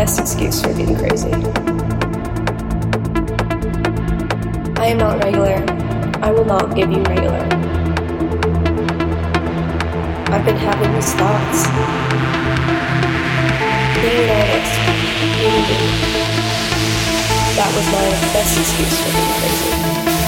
best 0.00 0.18
excuse 0.18 0.62
for 0.62 0.72
being 0.72 0.96
crazy. 0.96 1.30
I 4.80 4.86
am 4.86 4.96
not 4.96 5.22
regular. 5.22 5.62
I 6.22 6.30
will 6.30 6.46
not 6.46 6.74
give 6.74 6.90
you 6.90 7.02
regular. 7.02 7.44
I've 10.32 10.44
been 10.46 10.56
having 10.56 10.94
these 10.94 11.12
thoughts. 11.12 11.66
Being 14.00 14.24
an 14.24 14.30
artist, 14.40 14.74
being 15.36 15.64
me. 15.68 15.76
That 17.58 17.70
was 17.76 17.86
my 17.92 18.06
best 18.32 18.58
excuse 18.58 18.96
for 19.02 19.10
being 19.12 19.32
crazy. 19.36 20.19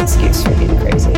Excuse 0.00 0.42
for 0.42 0.54
being 0.56 0.78
crazy. 0.78 1.11